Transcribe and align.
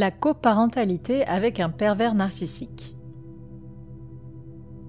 La 0.00 0.10
coparentalité 0.10 1.26
avec 1.26 1.60
un 1.60 1.68
pervers 1.68 2.14
narcissique. 2.14 2.96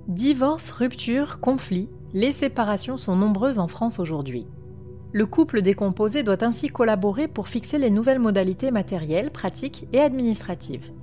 Divorce, 0.07 0.71
rupture, 0.71 1.41
conflits, 1.41 1.89
les 2.13 2.31
séparations 2.31 2.95
sont 2.95 3.17
nombreuses 3.17 3.59
en 3.59 3.67
France 3.67 3.99
aujourd'hui. 3.99 4.47
Le 5.11 5.25
couple 5.25 5.61
décomposé 5.61 6.23
doit 6.23 6.41
ainsi 6.45 6.69
collaborer 6.69 7.27
pour 7.27 7.49
fixer 7.49 7.77
les 7.77 7.89
nouvelles 7.89 8.19
modalités 8.19 8.71
matérielles, 8.71 9.31
pratiques 9.31 9.85
et 9.91 9.99
administratives. 9.99 10.93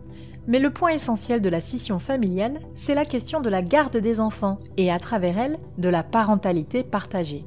Mais 0.47 0.59
le 0.59 0.71
point 0.71 0.93
essentiel 0.93 1.43
de 1.43 1.51
la 1.51 1.61
scission 1.61 1.99
familiale, 1.99 2.61
c'est 2.77 2.95
la 2.95 3.05
question 3.05 3.43
de 3.43 3.51
la 3.51 3.61
garde 3.61 3.99
des 3.99 4.21
enfants 4.21 4.59
et 4.79 4.91
à 4.91 4.99
travers 4.99 5.37
elle, 5.37 5.57
de 5.77 5.91
la 5.91 6.03
parentalité 6.03 6.83
partagée. 6.83 7.45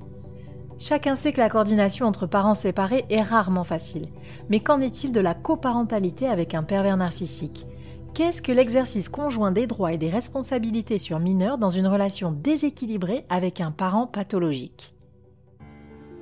Chacun 0.82 1.16
sait 1.16 1.32
que 1.32 1.40
la 1.40 1.48
coordination 1.48 2.08
entre 2.08 2.26
parents 2.26 2.56
séparés 2.56 3.06
est 3.12 3.22
rarement 3.22 3.64
facile. 3.64 4.08
Mais 4.50 4.62
qu'en 4.62 4.82
est-il 4.82 5.12
de 5.12 5.20
la 5.20 5.36
coparentalité 5.36 6.26
avec 6.26 6.56
un 6.56 6.64
pervers 6.64 6.98
narcissique? 6.98 7.68
Qu'est-ce 8.16 8.42
que 8.42 8.52
l'exercice 8.52 9.08
conjoint 9.08 9.52
des 9.52 9.68
droits 9.68 9.94
et 9.94 10.00
des 10.00 10.10
responsabilités 10.10 10.98
sur 10.98 11.20
mineurs 11.20 11.60
dans 11.60 11.70
une 11.70 11.86
relation 11.86 12.32
déséquilibrée 12.32 13.26
avec 13.30 13.62
un 13.62 13.70
parent 13.70 14.08
pathologique? 14.08 14.96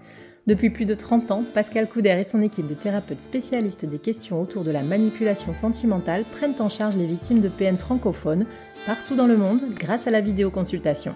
Depuis 0.48 0.72
plus 0.72 0.86
de 0.86 0.96
30 0.96 1.32
ans, 1.32 1.44
Pascal 1.54 1.88
Couder 1.88 2.18
et 2.20 2.24
son 2.24 2.42
équipe 2.42 2.66
de 2.66 2.74
thérapeutes 2.74 3.22
spécialistes 3.22 3.86
des 3.86 4.00
questions 4.00 4.42
autour 4.42 4.64
de 4.64 4.72
la 4.72 4.82
manipulation 4.82 5.54
sentimentale 5.54 6.26
prennent 6.32 6.60
en 6.60 6.70
charge 6.70 6.98
les 6.98 7.06
victimes 7.06 7.40
de 7.40 7.50
PN 7.50 7.78
francophones 7.78 8.46
partout 8.88 9.16
dans 9.16 9.28
le 9.28 9.38
monde 9.38 9.62
grâce 9.76 10.08
à 10.08 10.12
la 10.12 10.22
vidéoconsultation. 10.22 11.14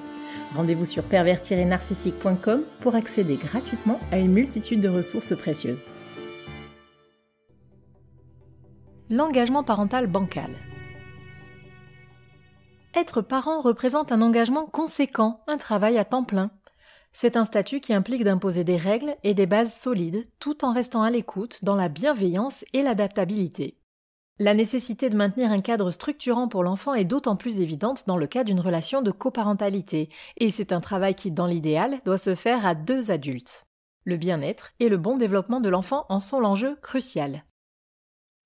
Rendez-vous 0.56 0.86
sur 0.86 1.04
pervers-narcissique.com 1.04 2.62
pour 2.82 2.94
accéder 2.94 3.38
gratuitement 3.38 4.00
à 4.12 4.20
une 4.20 4.32
multitude 4.32 4.82
de 4.82 4.90
ressources 4.90 5.36
précieuses. 5.36 5.84
L'engagement 9.10 9.64
parental 9.64 10.06
bancal. 10.08 10.52
Être 12.96 13.22
parent 13.22 13.60
représente 13.60 14.12
un 14.12 14.22
engagement 14.22 14.68
conséquent, 14.68 15.42
un 15.48 15.58
travail 15.58 15.98
à 15.98 16.06
temps 16.06 16.24
plein. 16.24 16.52
C'est 17.12 17.38
un 17.38 17.44
statut 17.44 17.80
qui 17.80 17.94
implique 17.94 18.24
d'imposer 18.24 18.64
des 18.64 18.78
règles 18.78 19.16
et 19.24 19.34
des 19.34 19.48
bases 19.48 19.74
solides, 19.74 20.28
tout 20.40 20.64
en 20.64 20.74
restant 20.74 21.02
à 21.02 21.10
l'écoute, 21.10 21.64
dans 21.64 21.76
la 21.76 21.90
bienveillance 21.90 22.66
et 22.74 22.84
l'adaptabilité. 22.84 23.80
La 24.40 24.54
nécessité 24.54 25.10
de 25.10 25.16
maintenir 25.16 25.52
un 25.52 25.60
cadre 25.60 25.90
structurant 25.90 26.48
pour 26.48 26.64
l'enfant 26.64 26.94
est 26.94 27.06
d'autant 27.06 27.36
plus 27.36 27.62
évidente 27.62 28.06
dans 28.08 28.18
le 28.18 28.28
cas 28.28 28.44
d'une 28.44 28.60
relation 28.60 29.02
de 29.02 29.12
coparentalité, 29.12 30.10
et 30.38 30.52
c'est 30.52 30.72
un 30.72 30.82
travail 30.82 31.16
qui, 31.16 31.32
dans 31.32 31.46
l'idéal, 31.48 32.00
doit 32.06 32.18
se 32.18 32.36
faire 32.36 32.66
à 32.66 32.76
deux 32.76 33.10
adultes. 33.10 33.66
Le 34.06 34.18
bien-être 34.18 34.72
et 34.80 34.90
le 34.90 34.98
bon 34.98 35.18
développement 35.18 35.62
de 35.62 35.70
l'enfant 35.70 36.06
en 36.10 36.20
sont 36.20 36.40
l'enjeu 36.40 36.78
crucial. 36.82 37.44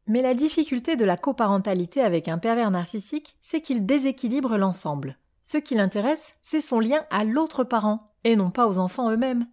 Mais 0.07 0.21
la 0.21 0.33
difficulté 0.33 0.95
de 0.95 1.05
la 1.05 1.17
coparentalité 1.17 2.01
avec 2.01 2.29
un 2.29 2.37
pervers 2.37 2.71
narcissique, 2.71 3.35
c'est 3.41 3.61
qu'il 3.61 3.85
déséquilibre 3.85 4.57
l'ensemble. 4.57 5.17
Ce 5.43 5.57
qui 5.57 5.75
l'intéresse, 5.75 6.33
c'est 6.41 6.61
son 6.61 6.79
lien 6.79 7.05
à 7.09 7.23
l'autre 7.23 7.63
parent, 7.63 8.05
et 8.23 8.35
non 8.35 8.49
pas 8.49 8.67
aux 8.67 8.79
enfants 8.79 9.11
eux-mêmes. 9.11 9.47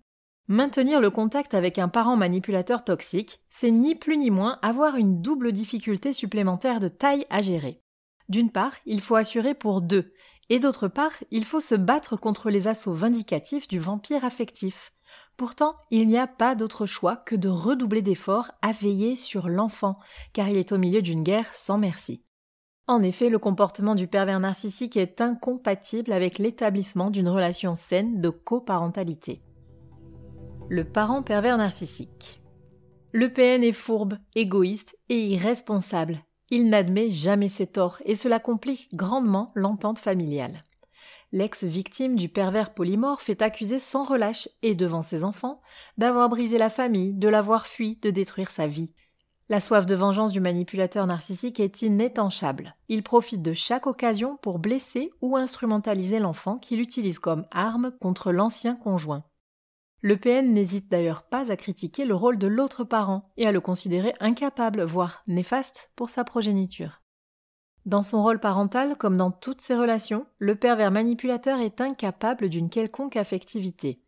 Maintenir 0.46 1.00
le 1.00 1.10
contact 1.10 1.54
avec 1.54 1.78
un 1.78 1.88
parent 1.88 2.16
manipulateur 2.16 2.84
toxique, 2.84 3.40
c'est 3.50 3.70
ni 3.70 3.94
plus 3.94 4.16
ni 4.16 4.30
moins 4.30 4.58
avoir 4.62 4.96
une 4.96 5.22
double 5.22 5.52
difficulté 5.52 6.12
supplémentaire 6.12 6.80
de 6.80 6.88
taille 6.88 7.26
à 7.30 7.42
gérer. 7.42 7.80
D'une 8.28 8.50
part, 8.50 8.74
il 8.86 9.00
faut 9.00 9.16
assurer 9.16 9.54
pour 9.54 9.82
deux, 9.82 10.12
et 10.50 10.58
d'autre 10.58 10.88
part, 10.88 11.12
il 11.30 11.44
faut 11.44 11.60
se 11.60 11.74
battre 11.74 12.16
contre 12.16 12.50
les 12.50 12.68
assauts 12.68 12.92
vindicatifs 12.92 13.68
du 13.68 13.78
vampire 13.78 14.24
affectif. 14.24 14.93
Pourtant, 15.36 15.74
il 15.90 16.06
n'y 16.06 16.18
a 16.18 16.26
pas 16.26 16.54
d'autre 16.54 16.86
choix 16.86 17.16
que 17.16 17.34
de 17.34 17.48
redoubler 17.48 18.02
d'efforts 18.02 18.52
à 18.62 18.70
veiller 18.70 19.16
sur 19.16 19.48
l'enfant, 19.48 19.98
car 20.32 20.48
il 20.48 20.56
est 20.56 20.72
au 20.72 20.78
milieu 20.78 21.02
d'une 21.02 21.24
guerre 21.24 21.52
sans 21.54 21.76
merci. 21.76 22.24
En 22.86 23.02
effet, 23.02 23.30
le 23.30 23.38
comportement 23.38 23.94
du 23.94 24.06
pervers 24.06 24.40
narcissique 24.40 24.96
est 24.96 25.20
incompatible 25.20 26.12
avec 26.12 26.38
l'établissement 26.38 27.10
d'une 27.10 27.28
relation 27.28 27.74
saine 27.74 28.20
de 28.20 28.28
coparentalité. 28.28 29.42
Le 30.68 30.84
parent 30.84 31.22
pervers 31.22 31.56
narcissique. 31.56 32.42
Le 33.12 33.32
PN 33.32 33.62
est 33.62 33.72
fourbe, 33.72 34.18
égoïste 34.34 34.98
et 35.08 35.18
irresponsable. 35.18 36.18
Il 36.50 36.68
n'admet 36.68 37.10
jamais 37.10 37.48
ses 37.48 37.66
torts 37.66 37.98
et 38.04 38.16
cela 38.16 38.38
complique 38.38 38.88
grandement 38.94 39.50
l'entente 39.54 39.98
familiale. 39.98 40.62
L'ex-victime 41.34 42.14
du 42.14 42.28
pervers 42.28 42.72
polymorphe 42.72 43.28
est 43.28 43.42
accusée 43.42 43.80
sans 43.80 44.04
relâche 44.04 44.48
et 44.62 44.76
devant 44.76 45.02
ses 45.02 45.24
enfants 45.24 45.60
d'avoir 45.98 46.28
brisé 46.28 46.58
la 46.58 46.70
famille, 46.70 47.12
de 47.12 47.26
l'avoir 47.26 47.66
fui, 47.66 47.98
de 48.02 48.12
détruire 48.12 48.52
sa 48.52 48.68
vie. 48.68 48.94
La 49.48 49.60
soif 49.60 49.84
de 49.84 49.96
vengeance 49.96 50.30
du 50.30 50.38
manipulateur 50.38 51.08
narcissique 51.08 51.58
est 51.58 51.82
inétanchable. 51.82 52.76
Il 52.88 53.02
profite 53.02 53.42
de 53.42 53.52
chaque 53.52 53.88
occasion 53.88 54.36
pour 54.36 54.60
blesser 54.60 55.10
ou 55.22 55.36
instrumentaliser 55.36 56.20
l'enfant 56.20 56.56
qu'il 56.56 56.80
utilise 56.80 57.18
comme 57.18 57.44
arme 57.50 57.90
contre 58.00 58.30
l'ancien 58.30 58.76
conjoint. 58.76 59.24
Le 60.02 60.16
PN 60.16 60.54
n'hésite 60.54 60.88
d'ailleurs 60.88 61.24
pas 61.24 61.50
à 61.50 61.56
critiquer 61.56 62.04
le 62.04 62.14
rôle 62.14 62.38
de 62.38 62.46
l'autre 62.46 62.84
parent 62.84 63.32
et 63.36 63.48
à 63.48 63.50
le 63.50 63.60
considérer 63.60 64.14
incapable, 64.20 64.84
voire 64.84 65.24
néfaste, 65.26 65.90
pour 65.96 66.10
sa 66.10 66.22
progéniture. 66.22 67.00
Dans 67.86 68.02
son 68.02 68.22
rôle 68.22 68.40
parental, 68.40 68.96
comme 68.96 69.18
dans 69.18 69.30
toutes 69.30 69.60
ses 69.60 69.74
relations, 69.74 70.26
le 70.38 70.54
pervers 70.54 70.90
manipulateur 70.90 71.60
est 71.60 71.82
incapable 71.82 72.48
d'une 72.48 72.70
quelconque 72.70 73.16
affectivité. 73.16 74.00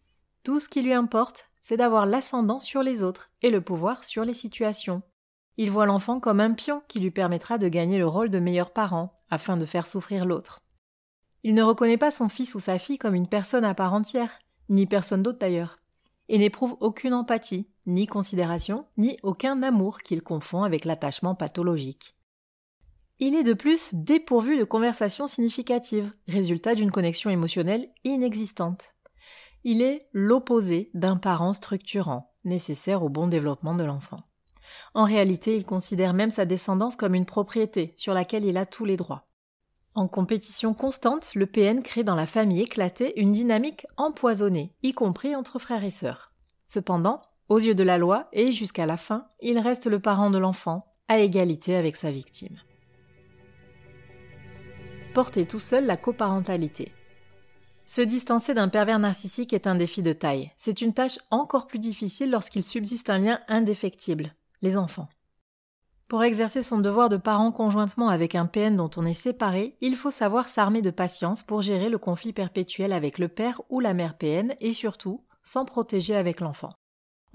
Tout 0.44 0.58
ce 0.58 0.68
qui 0.68 0.80
lui 0.80 0.94
importe, 0.94 1.50
c'est 1.60 1.76
d'avoir 1.76 2.06
l'ascendant 2.06 2.58
sur 2.58 2.82
les 2.82 3.02
autres 3.02 3.30
et 3.42 3.50
le 3.50 3.60
pouvoir 3.60 4.04
sur 4.04 4.24
les 4.24 4.32
situations. 4.32 5.02
Il 5.58 5.70
voit 5.70 5.84
l'enfant 5.84 6.20
comme 6.20 6.40
un 6.40 6.54
pion 6.54 6.82
qui 6.88 7.00
lui 7.00 7.10
permettra 7.10 7.58
de 7.58 7.68
gagner 7.68 7.98
le 7.98 8.06
rôle 8.06 8.30
de 8.30 8.38
meilleur 8.38 8.70
parent, 8.70 9.12
afin 9.30 9.58
de 9.58 9.66
faire 9.66 9.86
souffrir 9.86 10.24
l'autre. 10.24 10.60
Il 11.42 11.54
ne 11.54 11.62
reconnaît 11.62 11.98
pas 11.98 12.10
son 12.10 12.30
fils 12.30 12.54
ou 12.54 12.60
sa 12.60 12.78
fille 12.78 12.98
comme 12.98 13.14
une 13.14 13.28
personne 13.28 13.64
à 13.64 13.74
part 13.74 13.92
entière, 13.92 14.38
ni 14.70 14.86
personne 14.86 15.22
d'autre 15.22 15.38
d'ailleurs, 15.38 15.78
et 16.28 16.38
n'éprouve 16.38 16.76
aucune 16.80 17.14
empathie, 17.14 17.68
ni 17.86 18.06
considération, 18.06 18.86
ni 18.96 19.18
aucun 19.22 19.62
amour 19.62 19.98
qu'il 19.98 20.22
confond 20.22 20.62
avec 20.62 20.86
l'attachement 20.86 21.34
pathologique. 21.34 22.15
Il 23.18 23.34
est 23.34 23.44
de 23.44 23.54
plus 23.54 23.94
dépourvu 23.94 24.58
de 24.58 24.64
conversations 24.64 25.26
significatives, 25.26 26.12
résultat 26.28 26.74
d'une 26.74 26.90
connexion 26.90 27.30
émotionnelle 27.30 27.88
inexistante. 28.04 28.92
Il 29.64 29.80
est 29.80 30.06
l'opposé 30.12 30.90
d'un 30.92 31.16
parent 31.16 31.54
structurant, 31.54 32.34
nécessaire 32.44 33.02
au 33.02 33.08
bon 33.08 33.26
développement 33.26 33.74
de 33.74 33.84
l'enfant. 33.84 34.18
En 34.92 35.04
réalité, 35.04 35.56
il 35.56 35.64
considère 35.64 36.12
même 36.12 36.28
sa 36.28 36.44
descendance 36.44 36.94
comme 36.94 37.14
une 37.14 37.24
propriété 37.24 37.94
sur 37.96 38.12
laquelle 38.12 38.44
il 38.44 38.58
a 38.58 38.66
tous 38.66 38.84
les 38.84 38.98
droits. 38.98 39.26
En 39.94 40.08
compétition 40.08 40.74
constante, 40.74 41.34
le 41.34 41.46
PN 41.46 41.82
crée 41.82 42.04
dans 42.04 42.16
la 42.16 42.26
famille 42.26 42.60
éclatée 42.60 43.18
une 43.18 43.32
dynamique 43.32 43.86
empoisonnée, 43.96 44.74
y 44.82 44.92
compris 44.92 45.34
entre 45.34 45.58
frères 45.58 45.84
et 45.84 45.90
sœurs. 45.90 46.34
Cependant, 46.66 47.22
aux 47.48 47.60
yeux 47.60 47.74
de 47.74 47.82
la 47.82 47.96
loi 47.96 48.28
et 48.34 48.52
jusqu'à 48.52 48.84
la 48.84 48.98
fin, 48.98 49.26
il 49.40 49.58
reste 49.58 49.86
le 49.86 50.00
parent 50.00 50.28
de 50.28 50.36
l'enfant, 50.36 50.92
à 51.08 51.20
égalité 51.20 51.76
avec 51.76 51.96
sa 51.96 52.10
victime 52.10 52.58
porter 55.16 55.46
tout 55.46 55.58
seul 55.58 55.86
la 55.86 55.96
coparentalité. 55.96 56.92
Se 57.86 58.02
distancer 58.02 58.52
d'un 58.52 58.68
pervers 58.68 58.98
narcissique 58.98 59.54
est 59.54 59.66
un 59.66 59.74
défi 59.74 60.02
de 60.02 60.12
taille. 60.12 60.52
C'est 60.58 60.82
une 60.82 60.92
tâche 60.92 61.18
encore 61.30 61.66
plus 61.66 61.78
difficile 61.78 62.30
lorsqu'il 62.30 62.62
subsiste 62.62 63.08
un 63.08 63.16
lien 63.16 63.40
indéfectible, 63.48 64.34
les 64.60 64.76
enfants. 64.76 65.08
Pour 66.06 66.22
exercer 66.22 66.62
son 66.62 66.80
devoir 66.80 67.08
de 67.08 67.16
parent 67.16 67.50
conjointement 67.50 68.10
avec 68.10 68.34
un 68.34 68.44
PN 68.44 68.76
dont 68.76 68.90
on 68.98 69.06
est 69.06 69.14
séparé, 69.14 69.78
il 69.80 69.96
faut 69.96 70.10
savoir 70.10 70.50
s'armer 70.50 70.82
de 70.82 70.90
patience 70.90 71.42
pour 71.42 71.62
gérer 71.62 71.88
le 71.88 71.96
conflit 71.96 72.34
perpétuel 72.34 72.92
avec 72.92 73.18
le 73.18 73.28
père 73.28 73.62
ou 73.70 73.80
la 73.80 73.94
mère 73.94 74.18
PN 74.18 74.54
et 74.60 74.74
surtout 74.74 75.24
s'en 75.44 75.64
protéger 75.64 76.14
avec 76.14 76.40
l'enfant. 76.40 76.74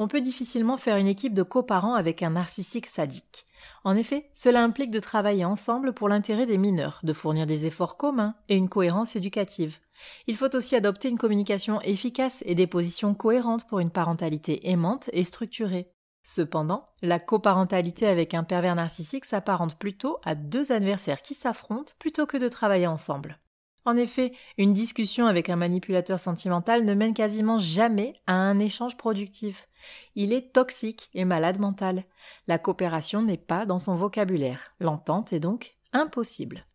On 0.01 0.07
peut 0.07 0.19
difficilement 0.19 0.77
faire 0.77 0.97
une 0.97 1.05
équipe 1.05 1.35
de 1.35 1.43
coparents 1.43 1.93
avec 1.93 2.23
un 2.23 2.31
narcissique 2.31 2.87
sadique. 2.87 3.45
En 3.83 3.95
effet, 3.95 4.31
cela 4.33 4.63
implique 4.63 4.89
de 4.89 4.99
travailler 4.99 5.45
ensemble 5.45 5.93
pour 5.93 6.09
l'intérêt 6.09 6.47
des 6.47 6.57
mineurs, 6.57 7.01
de 7.03 7.13
fournir 7.13 7.45
des 7.45 7.67
efforts 7.67 7.97
communs 7.97 8.33
et 8.49 8.55
une 8.55 8.67
cohérence 8.67 9.15
éducative. 9.15 9.77
Il 10.25 10.37
faut 10.37 10.55
aussi 10.55 10.75
adopter 10.75 11.07
une 11.07 11.19
communication 11.19 11.79
efficace 11.81 12.41
et 12.47 12.55
des 12.55 12.65
positions 12.65 13.13
cohérentes 13.13 13.67
pour 13.67 13.77
une 13.77 13.91
parentalité 13.91 14.71
aimante 14.71 15.07
et 15.13 15.23
structurée. 15.23 15.91
Cependant, 16.23 16.83
la 17.03 17.19
coparentalité 17.19 18.07
avec 18.07 18.33
un 18.33 18.43
pervers 18.43 18.73
narcissique 18.73 19.25
s'apparente 19.25 19.77
plutôt 19.77 20.17
à 20.25 20.33
deux 20.33 20.71
adversaires 20.71 21.21
qui 21.21 21.35
s'affrontent 21.35 21.93
plutôt 21.99 22.25
que 22.25 22.37
de 22.37 22.49
travailler 22.49 22.87
ensemble. 22.87 23.37
En 23.85 23.97
effet, 23.97 24.33
une 24.57 24.73
discussion 24.73 25.25
avec 25.25 25.49
un 25.49 25.55
manipulateur 25.55 26.19
sentimental 26.19 26.85
ne 26.85 26.93
mène 26.93 27.15
quasiment 27.15 27.59
jamais 27.59 28.13
à 28.27 28.33
un 28.33 28.59
échange 28.59 28.95
productif. 28.95 29.67
Il 30.15 30.33
est 30.33 30.53
toxique 30.53 31.09
et 31.15 31.25
malade 31.25 31.59
mental. 31.59 32.05
La 32.47 32.59
coopération 32.59 33.23
n'est 33.23 33.37
pas 33.37 33.65
dans 33.65 33.79
son 33.79 33.95
vocabulaire. 33.95 34.75
L'entente 34.79 35.33
est 35.33 35.39
donc 35.39 35.75
impossible. 35.93 36.65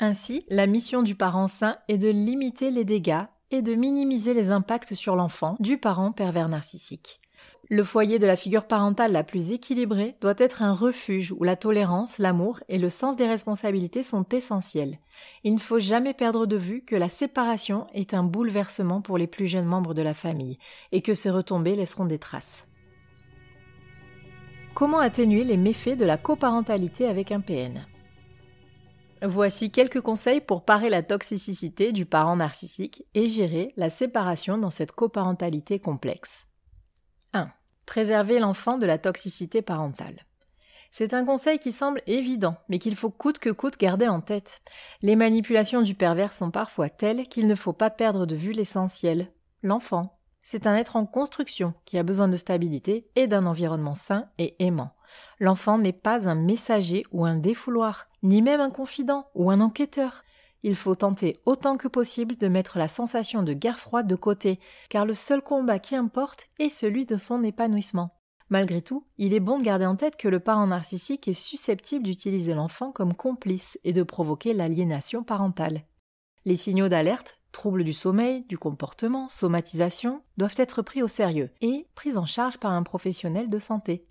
Ainsi, 0.00 0.44
la 0.48 0.66
mission 0.66 1.02
du 1.02 1.14
parent 1.14 1.48
sain 1.48 1.78
est 1.88 1.98
de 1.98 2.08
limiter 2.08 2.70
les 2.70 2.84
dégâts 2.84 3.24
et 3.50 3.62
de 3.62 3.74
minimiser 3.74 4.32
les 4.32 4.50
impacts 4.50 4.94
sur 4.94 5.16
l'enfant 5.16 5.56
du 5.58 5.76
parent 5.78 6.12
pervers 6.12 6.48
narcissique. 6.48 7.20
Le 7.70 7.84
foyer 7.84 8.18
de 8.18 8.26
la 8.26 8.36
figure 8.36 8.66
parentale 8.66 9.12
la 9.12 9.22
plus 9.22 9.52
équilibrée 9.52 10.16
doit 10.22 10.34
être 10.38 10.62
un 10.62 10.72
refuge 10.72 11.32
où 11.32 11.44
la 11.44 11.54
tolérance, 11.54 12.16
l'amour 12.16 12.60
et 12.70 12.78
le 12.78 12.88
sens 12.88 13.14
des 13.14 13.26
responsabilités 13.26 14.02
sont 14.02 14.24
essentiels. 14.30 14.98
Il 15.44 15.52
ne 15.52 15.58
faut 15.58 15.78
jamais 15.78 16.14
perdre 16.14 16.46
de 16.46 16.56
vue 16.56 16.82
que 16.82 16.96
la 16.96 17.10
séparation 17.10 17.86
est 17.92 18.14
un 18.14 18.22
bouleversement 18.22 19.02
pour 19.02 19.18
les 19.18 19.26
plus 19.26 19.46
jeunes 19.46 19.66
membres 19.66 19.92
de 19.92 20.00
la 20.00 20.14
famille 20.14 20.58
et 20.92 21.02
que 21.02 21.12
ces 21.12 21.28
retombées 21.28 21.76
laisseront 21.76 22.06
des 22.06 22.18
traces. 22.18 22.64
Comment 24.72 25.00
atténuer 25.00 25.44
les 25.44 25.58
méfaits 25.58 25.98
de 25.98 26.06
la 26.06 26.16
coparentalité 26.16 27.06
avec 27.06 27.32
un 27.32 27.40
PN 27.40 27.86
Voici 29.20 29.70
quelques 29.70 30.00
conseils 30.00 30.40
pour 30.40 30.64
parer 30.64 30.88
la 30.88 31.02
toxicité 31.02 31.92
du 31.92 32.06
parent 32.06 32.36
narcissique 32.36 33.04
et 33.14 33.28
gérer 33.28 33.74
la 33.76 33.90
séparation 33.90 34.56
dans 34.56 34.70
cette 34.70 34.92
coparentalité 34.92 35.80
complexe. 35.80 36.46
1. 37.34 37.50
Préserver 37.88 38.38
l'enfant 38.38 38.76
de 38.76 38.84
la 38.84 38.98
toxicité 38.98 39.62
parentale. 39.62 40.26
C'est 40.90 41.14
un 41.14 41.24
conseil 41.24 41.58
qui 41.58 41.72
semble 41.72 42.02
évident, 42.06 42.56
mais 42.68 42.78
qu'il 42.78 42.94
faut 42.94 43.08
coûte 43.08 43.38
que 43.38 43.48
coûte 43.48 43.78
garder 43.78 44.06
en 44.06 44.20
tête. 44.20 44.60
Les 45.00 45.16
manipulations 45.16 45.80
du 45.80 45.94
pervers 45.94 46.34
sont 46.34 46.50
parfois 46.50 46.90
telles 46.90 47.26
qu'il 47.28 47.46
ne 47.46 47.54
faut 47.54 47.72
pas 47.72 47.88
perdre 47.88 48.26
de 48.26 48.36
vue 48.36 48.52
l'essentiel, 48.52 49.32
l'enfant. 49.62 50.18
C'est 50.42 50.66
un 50.66 50.76
être 50.76 50.96
en 50.96 51.06
construction 51.06 51.72
qui 51.86 51.96
a 51.96 52.02
besoin 52.02 52.28
de 52.28 52.36
stabilité 52.36 53.08
et 53.16 53.26
d'un 53.26 53.46
environnement 53.46 53.94
sain 53.94 54.28
et 54.36 54.54
aimant. 54.58 54.90
L'enfant 55.40 55.78
n'est 55.78 55.94
pas 55.94 56.28
un 56.28 56.34
messager 56.34 57.04
ou 57.10 57.24
un 57.24 57.36
défouloir, 57.36 58.08
ni 58.22 58.42
même 58.42 58.60
un 58.60 58.70
confident 58.70 59.30
ou 59.34 59.50
un 59.50 59.62
enquêteur 59.62 60.24
il 60.62 60.76
faut 60.76 60.94
tenter 60.94 61.36
autant 61.46 61.76
que 61.76 61.88
possible 61.88 62.36
de 62.36 62.48
mettre 62.48 62.78
la 62.78 62.88
sensation 62.88 63.42
de 63.42 63.52
guerre 63.52 63.78
froide 63.78 64.06
de 64.06 64.16
côté, 64.16 64.58
car 64.88 65.06
le 65.06 65.14
seul 65.14 65.42
combat 65.42 65.78
qui 65.78 65.94
importe 65.94 66.48
est 66.58 66.68
celui 66.68 67.04
de 67.04 67.16
son 67.16 67.42
épanouissement. 67.44 68.10
Malgré 68.50 68.80
tout, 68.80 69.04
il 69.18 69.34
est 69.34 69.40
bon 69.40 69.58
de 69.58 69.64
garder 69.64 69.86
en 69.86 69.96
tête 69.96 70.16
que 70.16 70.28
le 70.28 70.40
parent 70.40 70.66
narcissique 70.66 71.28
est 71.28 71.34
susceptible 71.34 72.04
d'utiliser 72.04 72.54
l'enfant 72.54 72.92
comme 72.92 73.14
complice 73.14 73.78
et 73.84 73.92
de 73.92 74.02
provoquer 74.02 74.54
l'aliénation 74.54 75.22
parentale. 75.22 75.84
Les 76.44 76.56
signaux 76.56 76.88
d'alerte, 76.88 77.42
troubles 77.52 77.84
du 77.84 77.92
sommeil, 77.92 78.44
du 78.48 78.56
comportement, 78.56 79.28
somatisation, 79.28 80.22
doivent 80.38 80.54
être 80.56 80.80
pris 80.80 81.02
au 81.02 81.08
sérieux 81.08 81.50
et 81.60 81.86
pris 81.94 82.16
en 82.16 82.24
charge 82.24 82.56
par 82.56 82.72
un 82.72 82.82
professionnel 82.82 83.48
de 83.48 83.58
santé. 83.58 84.06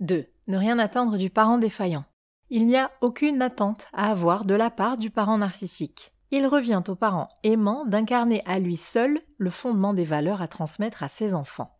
2. 0.00 0.26
Ne 0.48 0.56
rien 0.58 0.78
attendre 0.78 1.16
du 1.16 1.30
parent 1.30 1.58
défaillant 1.58 2.04
il 2.54 2.66
n'y 2.66 2.76
a 2.76 2.90
aucune 3.00 3.40
attente 3.40 3.86
à 3.94 4.10
avoir 4.10 4.44
de 4.44 4.54
la 4.54 4.68
part 4.68 4.98
du 4.98 5.08
parent 5.08 5.38
narcissique. 5.38 6.12
Il 6.30 6.46
revient 6.46 6.82
au 6.86 6.94
parent 6.94 7.30
aimant 7.44 7.86
d'incarner 7.86 8.42
à 8.44 8.58
lui 8.58 8.76
seul 8.76 9.22
le 9.38 9.48
fondement 9.48 9.94
des 9.94 10.04
valeurs 10.04 10.42
à 10.42 10.48
transmettre 10.48 11.02
à 11.02 11.08
ses 11.08 11.32
enfants. 11.32 11.78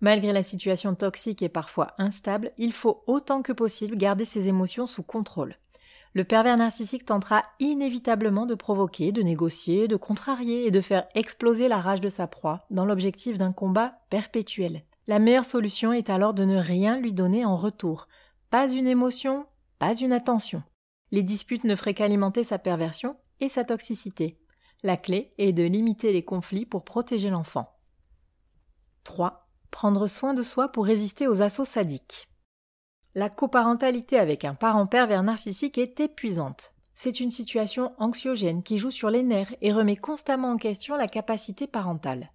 Malgré 0.00 0.32
la 0.32 0.42
situation 0.42 0.96
toxique 0.96 1.42
et 1.42 1.48
parfois 1.48 1.94
instable, 1.96 2.50
il 2.58 2.72
faut 2.72 3.04
autant 3.06 3.42
que 3.42 3.52
possible 3.52 3.96
garder 3.96 4.24
ses 4.24 4.48
émotions 4.48 4.88
sous 4.88 5.04
contrôle. 5.04 5.54
Le 6.14 6.24
pervers 6.24 6.56
narcissique 6.56 7.06
tentera 7.06 7.42
inévitablement 7.60 8.46
de 8.46 8.56
provoquer, 8.56 9.12
de 9.12 9.22
négocier, 9.22 9.86
de 9.86 9.94
contrarier 9.94 10.66
et 10.66 10.72
de 10.72 10.80
faire 10.80 11.06
exploser 11.14 11.68
la 11.68 11.78
rage 11.78 12.00
de 12.00 12.08
sa 12.08 12.26
proie 12.26 12.66
dans 12.70 12.84
l'objectif 12.84 13.38
d'un 13.38 13.52
combat 13.52 13.92
perpétuel. 14.10 14.82
La 15.06 15.20
meilleure 15.20 15.44
solution 15.44 15.92
est 15.92 16.10
alors 16.10 16.34
de 16.34 16.44
ne 16.44 16.58
rien 16.58 16.98
lui 16.98 17.12
donner 17.12 17.44
en 17.44 17.54
retour. 17.54 18.08
Pas 18.50 18.68
une 18.68 18.88
émotion, 18.88 19.46
pas 19.80 19.96
une 19.96 20.12
attention. 20.12 20.62
Les 21.10 21.22
disputes 21.22 21.64
ne 21.64 21.74
feraient 21.74 21.94
qu'alimenter 21.94 22.44
sa 22.44 22.58
perversion 22.58 23.16
et 23.40 23.48
sa 23.48 23.64
toxicité. 23.64 24.38
La 24.82 24.98
clé 24.98 25.30
est 25.38 25.52
de 25.52 25.62
limiter 25.62 26.12
les 26.12 26.24
conflits 26.24 26.66
pour 26.66 26.84
protéger 26.84 27.30
l'enfant. 27.30 27.76
3. 29.04 29.48
Prendre 29.70 30.06
soin 30.06 30.34
de 30.34 30.42
soi 30.42 30.68
pour 30.68 30.84
résister 30.84 31.26
aux 31.26 31.40
assauts 31.40 31.64
sadiques. 31.64 32.28
La 33.14 33.30
coparentalité 33.30 34.18
avec 34.18 34.44
un 34.44 34.54
parent 34.54 34.86
pervers 34.86 35.22
narcissique 35.22 35.78
est 35.78 35.98
épuisante. 35.98 36.74
C'est 36.94 37.18
une 37.18 37.30
situation 37.30 37.94
anxiogène 37.96 38.62
qui 38.62 38.76
joue 38.76 38.90
sur 38.90 39.08
les 39.08 39.22
nerfs 39.22 39.54
et 39.62 39.72
remet 39.72 39.96
constamment 39.96 40.50
en 40.50 40.56
question 40.58 40.94
la 40.94 41.08
capacité 41.08 41.66
parentale. 41.66 42.30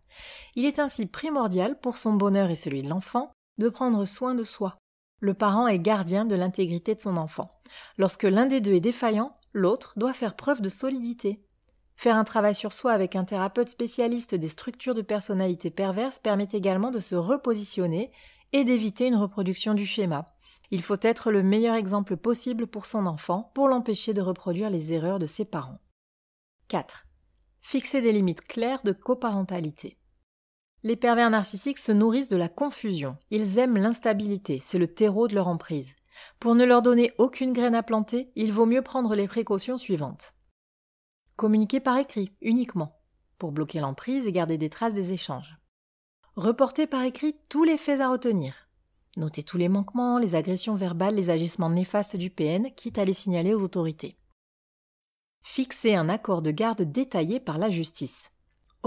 Il 0.55 0.65
est 0.65 0.79
ainsi 0.79 1.05
primordial 1.05 1.79
pour 1.79 1.99
son 1.99 2.13
bonheur 2.13 2.49
et 2.49 2.55
celui 2.55 2.81
de 2.81 2.89
l'enfant 2.89 3.31
de 3.59 3.69
prendre 3.69 4.03
soin 4.05 4.33
de 4.33 4.43
soi, 4.43 4.77
le 5.19 5.33
parent 5.33 5.67
est 5.67 5.79
gardien 5.79 6.25
de 6.25 6.35
l'intégrité 6.35 6.95
de 6.95 6.99
son 6.99 7.17
enfant. 7.17 7.49
Lorsque 7.97 8.23
l'un 8.23 8.45
des 8.45 8.61
deux 8.61 8.73
est 8.73 8.81
défaillant, 8.81 9.35
l'autre 9.53 9.93
doit 9.97 10.13
faire 10.13 10.35
preuve 10.35 10.61
de 10.61 10.69
solidité. 10.69 11.41
Faire 11.95 12.15
un 12.15 12.25
travail 12.25 12.53
sur 12.53 12.73
soi 12.73 12.91
avec 12.91 13.15
un 13.15 13.23
thérapeute 13.23 13.69
spécialiste 13.69 14.35
des 14.35 14.49
structures 14.49 14.95
de 14.95 15.01
personnalité 15.01 15.69
perverse 15.69 16.19
permet 16.19 16.49
également 16.51 16.91
de 16.91 16.99
se 16.99 17.15
repositionner 17.15 18.11
et 18.51 18.63
d'éviter 18.63 19.07
une 19.07 19.15
reproduction 19.15 19.73
du 19.73 19.85
schéma. 19.85 20.25
Il 20.71 20.81
faut 20.81 20.97
être 21.01 21.31
le 21.31 21.43
meilleur 21.43 21.75
exemple 21.75 22.17
possible 22.17 22.67
pour 22.67 22.85
son 22.85 23.05
enfant 23.05 23.51
pour 23.53 23.67
l'empêcher 23.67 24.13
de 24.13 24.21
reproduire 24.21 24.69
les 24.69 24.93
erreurs 24.93 25.19
de 25.19 25.27
ses 25.27 25.45
parents. 25.45 25.77
4. 26.67 27.05
Fixer 27.61 28.01
des 28.01 28.11
limites 28.11 28.41
claires 28.41 28.81
de 28.83 28.91
coparentalité. 28.91 29.97
Les 30.85 30.95
pervers 30.95 31.31
narcissiques 31.31 31.79
se 31.79 31.91
nourrissent 31.91 32.29
de 32.29 32.37
la 32.37 32.47
confusion. 32.47 33.17
Ils 33.31 33.57
aiment 33.57 33.79
l'instabilité, 33.79 34.59
c'est 34.61 34.77
le 34.77 34.85
terreau 34.85 35.27
de 35.27 35.33
leur 35.33 35.47
emprise. 35.47 35.95
Pour 36.39 36.53
ne 36.53 36.63
leur 36.63 36.83
donner 36.83 37.11
aucune 37.17 37.53
graine 37.53 37.73
à 37.73 37.81
planter, 37.81 38.31
il 38.35 38.53
vaut 38.53 38.67
mieux 38.67 38.83
prendre 38.83 39.15
les 39.15 39.27
précautions 39.27 39.79
suivantes. 39.79 40.35
Communiquer 41.37 41.79
par 41.79 41.97
écrit, 41.97 42.33
uniquement, 42.39 42.99
pour 43.39 43.51
bloquer 43.51 43.79
l'emprise 43.79 44.27
et 44.27 44.31
garder 44.31 44.59
des 44.59 44.69
traces 44.69 44.93
des 44.93 45.11
échanges. 45.11 45.57
Reporter 46.35 46.85
par 46.85 47.01
écrit 47.01 47.35
tous 47.49 47.63
les 47.63 47.77
faits 47.77 47.99
à 47.99 48.09
retenir. 48.09 48.69
Noter 49.17 49.41
tous 49.41 49.57
les 49.57 49.69
manquements, 49.69 50.19
les 50.19 50.35
agressions 50.35 50.75
verbales, 50.75 51.15
les 51.15 51.31
agissements 51.31 51.71
néfastes 51.71 52.15
du 52.15 52.29
PN, 52.29 52.71
quitte 52.75 52.99
à 52.99 53.05
les 53.05 53.13
signaler 53.13 53.55
aux 53.55 53.63
autorités. 53.63 54.19
Fixer 55.41 55.95
un 55.95 56.09
accord 56.09 56.43
de 56.43 56.51
garde 56.51 56.83
détaillé 56.83 57.39
par 57.39 57.57
la 57.57 57.71
justice. 57.71 58.29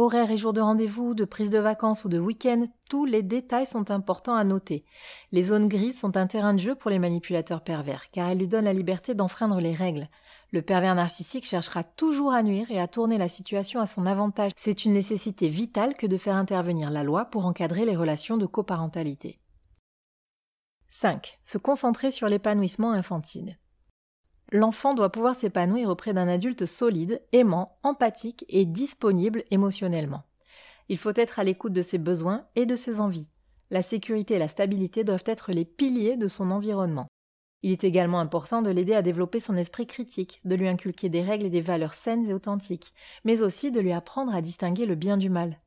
Horaires 0.00 0.31
et 0.31 0.37
jours 0.37 0.52
de 0.52 0.61
rendez-vous, 0.61 1.14
de 1.14 1.25
prise 1.25 1.50
de 1.50 1.59
vacances 1.59 2.05
ou 2.05 2.09
de 2.09 2.21
week-end, 2.21 2.67
tous 2.88 3.05
les 3.05 3.25
détails 3.25 3.67
sont 3.67 3.90
importants 3.90 4.37
à 4.37 4.45
noter. 4.45 4.85
Les 5.33 5.43
zones 5.43 5.67
grises 5.67 5.99
sont 5.99 6.17
un 6.17 6.28
terrain 6.28 6.55
de 6.55 6.61
jeu 6.61 6.76
pour 6.76 6.88
les 6.88 7.00
manipulateurs 7.00 7.64
pervers, 7.64 8.09
car 8.12 8.28
elles 8.28 8.38
lui 8.38 8.47
donnent 8.47 8.67
la 8.67 8.73
liberté 8.73 9.17
d'enfreindre 9.17 9.59
les 9.59 9.75
règles. 9.75 10.09
Le 10.52 10.62
pervers 10.62 10.95
narcissique 10.95 11.47
cherchera 11.47 11.83
toujours 11.83 12.33
à 12.33 12.45
nuire 12.45 12.71
et 12.71 12.78
à 12.78 12.87
tourner 12.87 13.19
la 13.19 13.26
situation 13.26 13.81
à 13.81 13.87
son 13.87 14.07
avantage. 14.07 14.52
C'est 14.55 14.85
une 14.85 14.93
nécessité 14.93 15.49
vitale 15.49 15.95
que 15.95 16.07
de 16.07 16.17
faire 16.17 16.37
intervenir 16.37 16.93
la 16.93 17.02
loi 17.02 17.25
pour 17.25 17.45
encadrer 17.45 17.85
les 17.85 17.97
relations 17.97 18.37
de 18.37 18.47
coparentalité. 18.47 19.40
5. 20.90 21.40
Se 21.43 21.59
concentrer 21.59 22.12
sur 22.12 22.28
l'épanouissement 22.28 22.93
infantile. 22.93 23.59
L'enfant 24.50 24.95
doit 24.95 25.12
pouvoir 25.12 25.37
s'épanouir 25.37 25.90
auprès 25.90 26.14
d'un 26.14 26.26
adulte 26.26 26.64
solide, 26.64 27.21
aimant, 27.33 27.78
empathique 27.83 28.47
et 28.49 28.64
disponible 28.64 29.45
émotionnellement. 29.50 30.25
Il 30.88 30.97
faut 30.97 31.12
être 31.14 31.38
à 31.38 31.45
l'écoute 31.45 31.75
de 31.75 31.83
ses 31.83 31.99
besoins 31.99 32.47
et 32.57 32.64
de 32.64 32.75
ses 32.75 33.00
envies. 33.00 33.28
La 33.71 33.83
sécurité 33.83 34.35
et 34.35 34.38
la 34.38 34.49
stabilité 34.49 35.05
doivent 35.05 35.25
être 35.26 35.52
les 35.52 35.67
piliers 35.67 36.17
de 36.17 36.28
son 36.28 36.50
environnement. 36.50 37.09
Il 37.62 37.73
est 37.73 37.85
également 37.85 38.21
important 38.21 38.62
de 38.62 38.71
l'aider 38.71 38.95
à 38.95 39.02
développer 39.02 39.40
son 39.40 39.57
esprit 39.57 39.87
critique, 39.87 40.40
de 40.45 40.55
lui 40.55 40.69
inculquer 40.69 41.11
des 41.11 41.23
règles 41.23 41.47
et 41.47 41.50
des 41.50 41.61
valeurs 41.61 41.93
saines 41.93 42.26
et 42.26 42.33
authentiques, 42.33 42.95
mais 43.25 43.43
aussi 43.43 43.71
de 43.71 43.81
lui 43.81 43.93
apprendre 43.93 44.35
à 44.35 44.40
distinguer 44.40 44.87
le 44.87 44.95
bien 44.95 45.19
du 45.19 45.28
mal. 45.28 45.59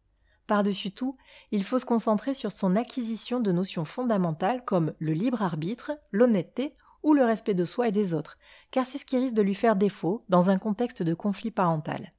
Par-dessus 0.48 0.92
tout, 0.92 1.16
il 1.52 1.64
faut 1.64 1.80
se 1.80 1.86
concentrer 1.86 2.34
sur 2.34 2.52
son 2.52 2.76
acquisition 2.76 3.40
de 3.40 3.52
notions 3.52 3.86
fondamentales 3.86 4.66
comme 4.66 4.94
le 5.00 5.14
libre 5.14 5.44
arbitre, 5.44 5.92
l'honnêteté 6.12 6.76
ou 7.04 7.14
le 7.14 7.24
respect 7.24 7.54
de 7.54 7.66
soi 7.66 7.88
et 7.88 7.92
des 7.92 8.14
autres, 8.14 8.38
car 8.72 8.86
c'est 8.86 8.98
ce 8.98 9.06
qui 9.06 9.18
risque 9.18 9.36
de 9.36 9.42
lui 9.42 9.56
faire 9.56 9.76
défaut 9.76 10.24
dans 10.30 10.50
un 10.50 10.58
contexte 10.58 11.04
de 11.04 11.14
conflit 11.14 11.52
parental. 11.52 12.14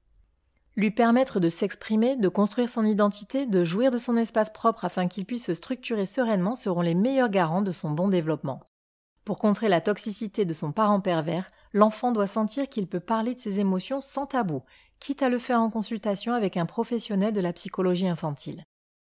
Lui 0.74 0.90
permettre 0.90 1.38
de 1.38 1.48
s'exprimer, 1.48 2.16
de 2.16 2.28
construire 2.28 2.70
son 2.70 2.84
identité, 2.84 3.46
de 3.46 3.62
jouir 3.62 3.90
de 3.90 3.98
son 3.98 4.16
espace 4.16 4.50
propre 4.50 4.84
afin 4.84 5.06
qu'il 5.06 5.26
puisse 5.26 5.46
se 5.46 5.54
structurer 5.54 6.06
sereinement 6.06 6.54
seront 6.54 6.80
les 6.80 6.94
meilleurs 6.94 7.28
garants 7.28 7.62
de 7.62 7.72
son 7.72 7.90
bon 7.90 8.08
développement. 8.08 8.60
Pour 9.24 9.38
contrer 9.38 9.68
la 9.68 9.80
toxicité 9.80 10.44
de 10.44 10.54
son 10.54 10.72
parent 10.72 11.00
pervers, 11.00 11.46
l'enfant 11.72 12.10
doit 12.10 12.26
sentir 12.26 12.68
qu'il 12.68 12.88
peut 12.88 13.00
parler 13.00 13.34
de 13.34 13.38
ses 13.38 13.60
émotions 13.60 14.00
sans 14.00 14.26
tabou, 14.26 14.62
quitte 14.98 15.22
à 15.22 15.28
le 15.28 15.38
faire 15.38 15.60
en 15.60 15.70
consultation 15.70 16.32
avec 16.32 16.56
un 16.56 16.66
professionnel 16.66 17.32
de 17.32 17.40
la 17.40 17.52
psychologie 17.52 18.08
infantile. 18.08 18.64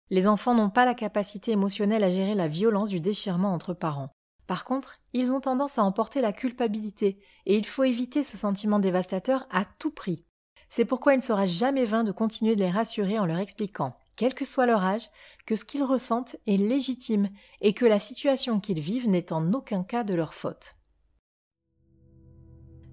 Les 0.09 0.27
enfants 0.27 0.53
n'ont 0.53 0.69
pas 0.69 0.85
la 0.85 0.93
capacité 0.93 1.51
émotionnelle 1.51 2.03
à 2.03 2.09
gérer 2.09 2.35
la 2.35 2.47
violence 2.47 2.89
du 2.89 3.01
déchirement 3.01 3.53
entre 3.53 3.73
parents. 3.73 4.09
Par 4.47 4.63
contre, 4.63 4.95
ils 5.13 5.33
ont 5.33 5.41
tendance 5.41 5.77
à 5.77 5.83
emporter 5.83 6.21
la 6.21 6.31
culpabilité, 6.31 7.19
et 7.45 7.57
il 7.57 7.65
faut 7.65 7.83
éviter 7.83 8.23
ce 8.23 8.37
sentiment 8.37 8.79
dévastateur 8.79 9.45
à 9.51 9.65
tout 9.65 9.91
prix. 9.91 10.25
C'est 10.69 10.85
pourquoi 10.85 11.13
il 11.13 11.17
ne 11.17 11.23
sera 11.23 11.45
jamais 11.45 11.85
vain 11.85 12.03
de 12.03 12.11
continuer 12.11 12.55
de 12.55 12.61
les 12.61 12.69
rassurer 12.69 13.19
en 13.19 13.25
leur 13.25 13.39
expliquant, 13.39 13.97
quel 14.15 14.33
que 14.33 14.45
soit 14.45 14.65
leur 14.65 14.83
âge, 14.83 15.09
que 15.45 15.55
ce 15.55 15.65
qu'ils 15.65 15.83
ressentent 15.83 16.37
est 16.47 16.57
légitime 16.57 17.29
et 17.61 17.73
que 17.73 17.85
la 17.85 17.99
situation 17.99 18.59
qu'ils 18.59 18.79
vivent 18.79 19.09
n'est 19.09 19.31
en 19.31 19.53
aucun 19.53 19.83
cas 19.83 20.03
de 20.03 20.13
leur 20.13 20.33
faute. 20.33 20.75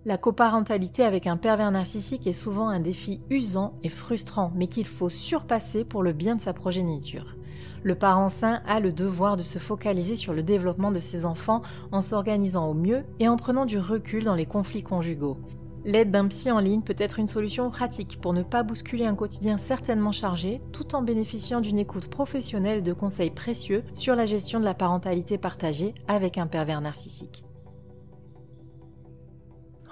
La 0.04 0.18
coparentalité 0.18 1.02
avec 1.02 1.26
un 1.26 1.38
pervers 1.38 1.70
narcissique 1.70 2.26
est 2.26 2.34
souvent 2.34 2.68
un 2.68 2.80
défi 2.80 3.22
usant 3.30 3.72
et 3.82 3.88
frustrant, 3.88 4.52
mais 4.54 4.66
qu'il 4.66 4.86
faut 4.86 5.08
surpasser 5.08 5.84
pour 5.84 6.02
le 6.02 6.12
bien 6.12 6.36
de 6.36 6.42
sa 6.42 6.52
progéniture. 6.52 7.36
Le 7.82 7.94
parent 7.94 8.28
sain 8.28 8.60
a 8.66 8.80
le 8.80 8.92
devoir 8.92 9.36
de 9.36 9.42
se 9.42 9.58
focaliser 9.58 10.16
sur 10.16 10.32
le 10.32 10.42
développement 10.42 10.90
de 10.90 10.98
ses 10.98 11.26
enfants 11.26 11.62
en 11.92 12.00
s'organisant 12.00 12.68
au 12.68 12.74
mieux 12.74 13.04
et 13.20 13.28
en 13.28 13.36
prenant 13.36 13.66
du 13.66 13.78
recul 13.78 14.24
dans 14.24 14.34
les 14.34 14.46
conflits 14.46 14.82
conjugaux. 14.82 15.38
L'aide 15.84 16.10
d'un 16.10 16.28
psy 16.28 16.50
en 16.50 16.60
ligne 16.60 16.80
peut 16.80 16.96
être 16.96 17.18
une 17.18 17.28
solution 17.28 17.70
pratique 17.70 18.18
pour 18.18 18.32
ne 18.32 18.42
pas 18.42 18.62
bousculer 18.62 19.04
un 19.04 19.14
quotidien 19.14 19.58
certainement 19.58 20.12
chargé, 20.12 20.62
tout 20.72 20.94
en 20.94 21.02
bénéficiant 21.02 21.60
d'une 21.60 21.78
écoute 21.78 22.08
professionnelle 22.08 22.78
et 22.78 22.82
de 22.82 22.92
conseils 22.94 23.30
précieux 23.30 23.84
sur 23.92 24.14
la 24.14 24.24
gestion 24.24 24.60
de 24.60 24.64
la 24.64 24.72
parentalité 24.72 25.36
partagée 25.36 25.94
avec 26.08 26.38
un 26.38 26.46
pervers 26.46 26.80
narcissique. 26.80 27.44